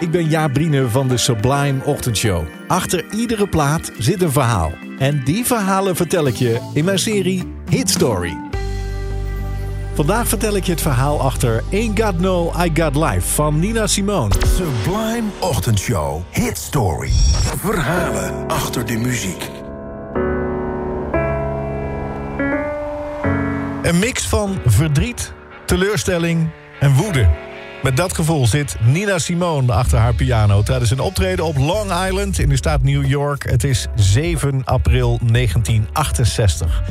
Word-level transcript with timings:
ik 0.00 0.10
ben 0.10 0.28
Jaap 0.28 0.58
van 0.88 1.08
de 1.08 1.16
Sublime 1.16 1.84
Ochtendshow. 1.84 2.44
Achter 2.66 3.04
iedere 3.10 3.48
plaat 3.48 3.90
zit 3.98 4.22
een 4.22 4.32
verhaal. 4.32 4.72
En 4.98 5.24
die 5.24 5.44
verhalen 5.44 5.96
vertel 5.96 6.26
ik 6.26 6.34
je 6.34 6.70
in 6.74 6.84
mijn 6.84 6.98
serie 6.98 7.52
Hit 7.68 7.90
Story. 7.90 8.36
Vandaag 9.94 10.28
vertel 10.28 10.56
ik 10.56 10.64
je 10.64 10.72
het 10.72 10.80
verhaal 10.80 11.20
achter 11.20 11.62
Ain't 11.72 12.00
Got 12.00 12.18
No, 12.18 12.52
I 12.64 12.70
Got 12.74 12.96
Life 12.96 13.34
van 13.34 13.58
Nina 13.58 13.86
Simone. 13.86 14.34
Sublime 14.46 15.28
Ochtendshow 15.38 16.22
Hit 16.30 16.58
Story. 16.58 17.10
Verhalen 17.58 18.48
achter 18.48 18.86
de 18.86 18.96
muziek. 18.96 19.50
Een 23.82 23.98
mix 23.98 24.28
van 24.28 24.58
verdriet, 24.64 25.32
teleurstelling 25.64 26.48
en 26.80 26.94
woede. 26.94 27.45
Met 27.82 27.96
dat 27.96 28.14
gevoel 28.14 28.46
zit 28.46 28.76
Nina 28.80 29.18
Simone 29.18 29.72
achter 29.72 29.98
haar 29.98 30.14
piano... 30.14 30.62
tijdens 30.62 30.90
een 30.90 31.00
optreden 31.00 31.44
op 31.44 31.56
Long 31.56 32.06
Island 32.06 32.38
in 32.38 32.48
de 32.48 32.56
staat 32.56 32.82
New 32.82 33.06
York. 33.06 33.50
Het 33.50 33.64
is 33.64 33.86
7 33.94 34.64
april 34.64 35.18
1968. 35.22 36.82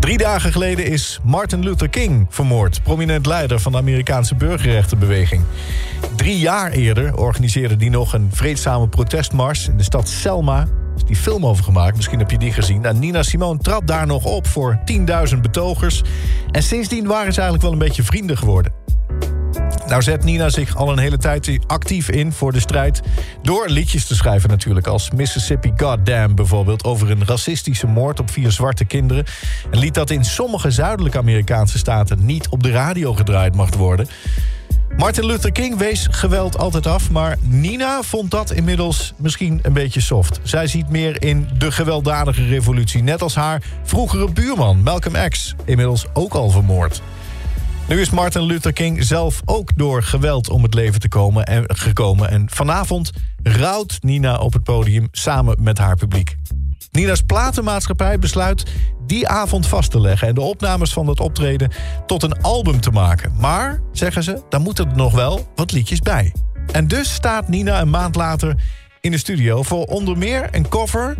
Drie 0.00 0.18
dagen 0.18 0.52
geleden 0.52 0.86
is 0.86 1.20
Martin 1.22 1.62
Luther 1.62 1.88
King 1.88 2.26
vermoord... 2.28 2.82
prominent 2.82 3.26
leider 3.26 3.60
van 3.60 3.72
de 3.72 3.78
Amerikaanse 3.78 4.34
burgerrechtenbeweging. 4.34 5.42
Drie 6.16 6.38
jaar 6.38 6.70
eerder 6.70 7.16
organiseerde 7.16 7.76
hij 7.78 7.88
nog 7.88 8.12
een 8.12 8.28
vreedzame 8.32 8.88
protestmars... 8.88 9.68
in 9.68 9.76
de 9.76 9.82
stad 9.82 10.08
Selma 10.08 10.66
is 10.96 11.04
die 11.04 11.16
film 11.16 11.46
over 11.46 11.64
gemaakt. 11.64 11.96
Misschien 11.96 12.18
heb 12.18 12.30
je 12.30 12.38
die 12.38 12.52
gezien. 12.52 12.80
Nou, 12.80 12.98
Nina 12.98 13.22
Simone 13.22 13.58
trad 13.58 13.86
daar 13.86 14.06
nog 14.06 14.24
op 14.24 14.46
voor 14.46 14.78
10.000 15.32 15.40
betogers. 15.40 16.02
En 16.50 16.62
sindsdien 16.62 17.06
waren 17.06 17.32
ze 17.32 17.40
eigenlijk 17.40 17.62
wel 17.62 17.72
een 17.72 17.86
beetje 17.88 18.02
vrienden 18.02 18.38
geworden. 18.38 18.79
Nou 19.90 20.02
zet 20.02 20.24
Nina 20.24 20.48
zich 20.48 20.76
al 20.76 20.92
een 20.92 20.98
hele 20.98 21.16
tijd 21.16 21.58
actief 21.66 22.10
in 22.10 22.32
voor 22.32 22.52
de 22.52 22.60
strijd... 22.60 23.00
door 23.42 23.68
liedjes 23.68 24.06
te 24.06 24.14
schrijven 24.14 24.48
natuurlijk, 24.48 24.86
als 24.86 25.10
Mississippi 25.10 25.72
Goddamn 25.76 26.34
bijvoorbeeld... 26.34 26.84
over 26.84 27.10
een 27.10 27.26
racistische 27.26 27.86
moord 27.86 28.20
op 28.20 28.30
vier 28.30 28.50
zwarte 28.50 28.84
kinderen. 28.84 29.24
Een 29.70 29.78
lied 29.78 29.94
dat 29.94 30.10
in 30.10 30.24
sommige 30.24 30.70
zuidelijke 30.70 31.18
Amerikaanse 31.18 31.78
staten... 31.78 32.24
niet 32.26 32.48
op 32.48 32.62
de 32.62 32.70
radio 32.70 33.14
gedraaid 33.14 33.54
mag 33.54 33.76
worden. 33.76 34.08
Martin 34.96 35.26
Luther 35.26 35.52
King 35.52 35.76
wees 35.76 36.06
geweld 36.10 36.58
altijd 36.58 36.86
af... 36.86 37.10
maar 37.10 37.36
Nina 37.40 38.02
vond 38.02 38.30
dat 38.30 38.50
inmiddels 38.50 39.12
misschien 39.16 39.58
een 39.62 39.72
beetje 39.72 40.00
soft. 40.00 40.40
Zij 40.42 40.66
ziet 40.66 40.88
meer 40.88 41.22
in 41.22 41.48
de 41.58 41.72
gewelddadige 41.72 42.46
revolutie... 42.46 43.02
net 43.02 43.22
als 43.22 43.34
haar 43.34 43.62
vroegere 43.82 44.32
buurman 44.32 44.82
Malcolm 44.82 45.28
X, 45.28 45.54
inmiddels 45.64 46.06
ook 46.12 46.34
al 46.34 46.50
vermoord. 46.50 47.02
Nu 47.90 48.00
is 48.00 48.10
Martin 48.10 48.42
Luther 48.42 48.72
King 48.72 49.04
zelf 49.04 49.42
ook 49.44 49.76
door 49.76 50.02
geweld 50.02 50.48
om 50.48 50.62
het 50.62 50.74
leven 50.74 51.00
te 51.00 51.08
komen 51.08 51.44
en, 51.44 51.64
gekomen. 51.66 52.30
En 52.30 52.50
vanavond 52.50 53.10
rouwt 53.42 53.98
Nina 54.00 54.38
op 54.38 54.52
het 54.52 54.62
podium 54.62 55.08
samen 55.10 55.56
met 55.60 55.78
haar 55.78 55.96
publiek. 55.96 56.36
Nina's 56.90 57.22
platenmaatschappij 57.22 58.18
besluit 58.18 58.66
die 59.06 59.28
avond 59.28 59.66
vast 59.66 59.90
te 59.90 60.00
leggen... 60.00 60.28
en 60.28 60.34
de 60.34 60.40
opnames 60.40 60.92
van 60.92 61.06
dat 61.06 61.20
optreden 61.20 61.70
tot 62.06 62.22
een 62.22 62.42
album 62.42 62.80
te 62.80 62.90
maken. 62.90 63.32
Maar, 63.38 63.80
zeggen 63.92 64.22
ze, 64.22 64.42
daar 64.48 64.60
moeten 64.60 64.90
er 64.90 64.96
nog 64.96 65.12
wel 65.12 65.48
wat 65.54 65.72
liedjes 65.72 66.00
bij. 66.00 66.34
En 66.72 66.88
dus 66.88 67.14
staat 67.14 67.48
Nina 67.48 67.80
een 67.80 67.90
maand 67.90 68.14
later 68.14 68.56
in 69.00 69.10
de 69.10 69.18
studio... 69.18 69.62
voor 69.62 69.84
onder 69.84 70.18
meer 70.18 70.48
een 70.50 70.68
cover 70.68 71.16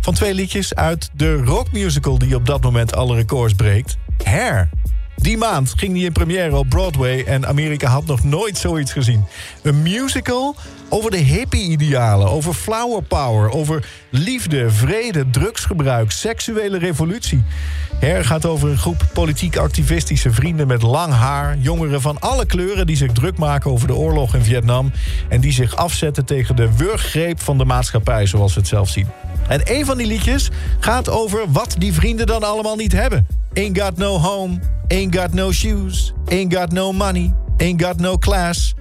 van 0.00 0.14
twee 0.14 0.34
liedjes 0.34 0.74
uit 0.74 1.10
de 1.14 1.36
rockmusical... 1.36 2.18
die 2.18 2.34
op 2.34 2.46
dat 2.46 2.62
moment 2.62 2.94
alle 2.94 3.16
records 3.16 3.54
breekt, 3.54 3.96
Hair. 4.24 4.68
Die 5.18 5.36
maand 5.36 5.72
ging 5.76 5.92
hij 5.96 6.04
in 6.04 6.12
première 6.12 6.56
op 6.56 6.68
Broadway 6.68 7.24
en 7.24 7.46
Amerika 7.46 7.88
had 7.88 8.06
nog 8.06 8.24
nooit 8.24 8.58
zoiets 8.58 8.92
gezien. 8.92 9.24
Een 9.62 9.82
musical 9.82 10.56
over 10.88 11.10
de 11.10 11.16
hippie-idealen, 11.16 12.30
over 12.30 12.54
flower 12.54 13.02
power... 13.02 13.50
over 13.50 13.86
liefde, 14.10 14.70
vrede, 14.70 15.30
drugsgebruik, 15.30 16.10
seksuele 16.10 16.78
revolutie. 16.78 17.42
Her 17.98 18.24
gaat 18.24 18.46
over 18.46 18.68
een 18.68 18.78
groep 18.78 19.06
politiek-activistische 19.12 20.32
vrienden 20.32 20.66
met 20.66 20.82
lang 20.82 21.12
haar... 21.12 21.56
jongeren 21.58 22.00
van 22.00 22.20
alle 22.20 22.46
kleuren 22.46 22.86
die 22.86 22.96
zich 22.96 23.12
druk 23.12 23.38
maken 23.38 23.70
over 23.70 23.86
de 23.86 23.94
oorlog 23.94 24.34
in 24.34 24.42
Vietnam... 24.42 24.92
en 25.28 25.40
die 25.40 25.52
zich 25.52 25.76
afzetten 25.76 26.24
tegen 26.24 26.56
de 26.56 26.76
wurggreep 26.76 27.40
van 27.40 27.58
de 27.58 27.64
maatschappij, 27.64 28.26
zoals 28.26 28.54
we 28.54 28.60
het 28.60 28.68
zelf 28.68 28.88
zien. 28.88 29.06
En 29.48 29.60
een 29.64 29.84
van 29.84 29.96
die 29.96 30.06
liedjes 30.06 30.50
gaat 30.80 31.08
over 31.08 31.52
wat 31.52 31.74
die 31.78 31.92
vrienden 31.92 32.26
dan 32.26 32.42
allemaal 32.42 32.76
niet 32.76 32.92
hebben. 32.92 33.26
Ain't 33.54 33.80
got 33.80 33.96
no 33.96 34.18
home, 34.18 34.58
ain't 34.88 35.12
got 35.12 35.32
no 35.32 35.52
shoes, 35.52 36.12
ain't 36.24 36.54
got 36.54 36.72
no 36.72 36.92
money, 36.92 37.32
ain't 37.56 37.80
got 37.80 38.00
no 38.00 38.18
class... 38.18 38.76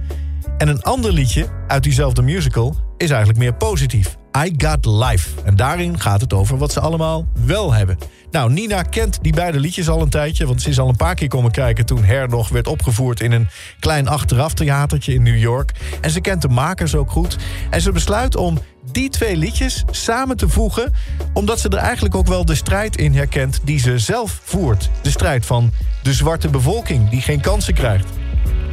En 0.58 0.68
een 0.68 0.82
ander 0.82 1.12
liedje 1.12 1.48
uit 1.68 1.84
diezelfde 1.84 2.22
musical 2.22 2.76
is 2.98 3.10
eigenlijk 3.10 3.40
meer 3.40 3.54
positief. 3.54 4.18
I 4.46 4.54
Got 4.58 4.86
Life. 4.86 5.30
En 5.44 5.56
daarin 5.56 6.00
gaat 6.00 6.22
het 6.22 6.34
over 6.34 6.58
wat 6.58 6.72
ze 6.72 6.80
allemaal 6.80 7.28
wel 7.46 7.74
hebben. 7.74 7.98
Nou, 8.32 8.52
Nina 8.52 8.82
kent 8.82 9.20
die 9.22 9.34
beide 9.34 9.60
liedjes 9.60 9.90
al 9.90 10.02
een 10.02 10.10
tijdje... 10.10 10.46
want 10.46 10.62
ze 10.62 10.70
is 10.70 10.80
al 10.80 10.90
een 10.90 10.96
paar 10.96 11.16
keer 11.16 11.28
komen 11.28 11.52
kijken 11.52 11.86
toen 11.86 12.04
Her 12.04 12.30
nog 12.30 12.50
werd 12.50 12.68
opgevoerd... 12.68 13.20
in 13.20 13.32
een 13.32 13.48
klein 13.80 14.08
achteraftheatertje 14.08 15.14
in 15.14 15.24
New 15.24 15.38
York. 15.38 15.72
En 16.02 16.10
ze 16.10 16.22
kent 16.22 16.42
de 16.42 16.48
makers 16.48 16.96
ook 16.96 17.12
goed. 17.12 17.38
En 17.70 17.82
ze 17.82 17.92
besluit 17.92 18.36
om 18.36 18.60
die 18.92 19.10
twee 19.10 19.38
liedjes 19.38 19.84
samen 19.92 20.38
te 20.38 20.50
voegen... 20.50 20.94
omdat 21.34 21.60
ze 21.60 21.70
er 21.70 21.78
eigenlijk 21.78 22.16
ook 22.16 22.28
wel 22.28 22.46
de 22.46 22.56
strijd 22.56 22.98
in 22.98 23.14
herkent 23.14 23.60
die 23.64 23.80
ze 23.80 24.00
zelf 24.00 24.40
voert. 24.44 24.90
De 25.02 25.12
strijd 25.12 25.46
van 25.46 25.72
de 26.04 26.14
zwarte 26.14 26.48
bevolking 26.48 27.10
die 27.10 27.22
geen 27.22 27.42
kansen 27.42 27.74
krijgt. 27.74 28.10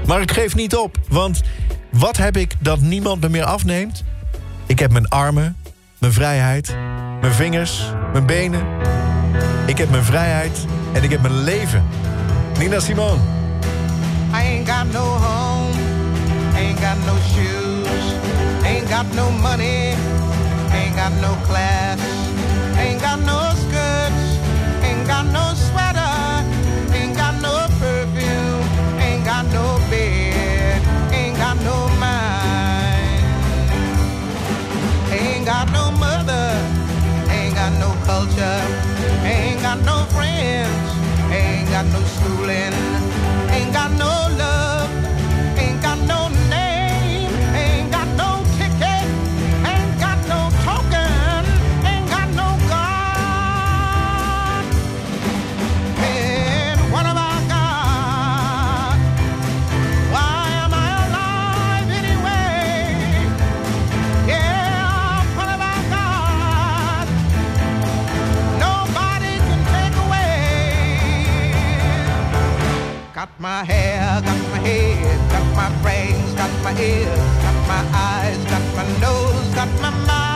Maar 0.07 0.21
ik 0.21 0.33
geef 0.33 0.55
niet 0.55 0.77
op, 0.77 0.99
want 1.09 1.43
wat 1.91 2.17
heb 2.17 2.37
ik 2.37 2.55
dat 2.61 2.81
niemand 2.81 3.21
me 3.21 3.29
meer 3.29 3.45
afneemt? 3.45 4.05
Ik 4.67 4.79
heb 4.79 4.93
mijn 4.93 5.09
armen, 5.09 5.57
mijn 5.99 6.13
vrijheid, 6.13 6.77
mijn 7.21 7.33
vingers, 7.33 7.83
mijn 8.13 8.27
benen. 8.27 8.67
Ik 9.67 9.79
heb 9.79 9.91
mijn 9.91 10.05
vrijheid 10.05 10.67
en 10.93 11.03
ik 11.03 11.11
heb 11.11 11.21
mijn 11.21 11.43
leven. 11.43 11.85
Nina 12.59 12.81
Simone. 12.81 13.21
I 14.33 14.37
ain't 14.37 14.69
got 14.69 14.93
no 14.93 15.05
home, 15.05 15.79
ain't 16.55 16.81
got 16.81 16.97
no 17.07 17.15
shoes, 17.33 18.15
ain't 18.65 18.89
got 18.91 19.15
no 19.15 19.31
money, 19.31 19.95
ain't 20.73 20.97
got 20.97 21.13
no 21.21 21.37
class, 21.47 22.01
got 41.75 41.87
no 41.87 42.01
schooling, 42.05 42.84
Got 73.25 73.41
my 73.41 73.65
hair, 73.65 74.21
got 74.21 74.51
my 74.51 74.59
head, 74.59 75.31
got 75.31 75.57
my 75.57 75.83
brains, 75.83 76.35
got 76.35 76.51
my 76.63 76.79
ears, 76.79 77.19
got 77.43 77.57
my 77.67 77.83
eyes, 77.97 78.37
got 78.45 78.63
my 78.77 78.85
nose, 79.01 79.55
got 79.55 79.69
my 79.81 79.89
mouth. 80.07 80.34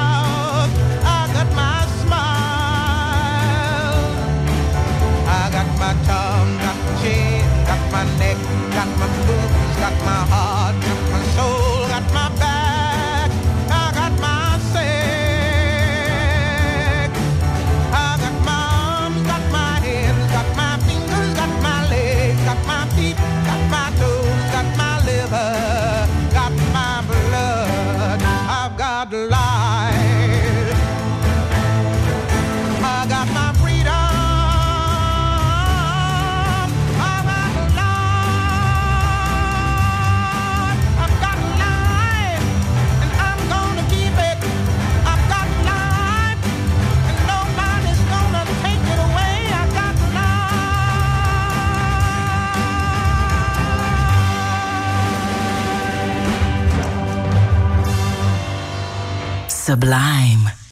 Sublime. 59.69 60.58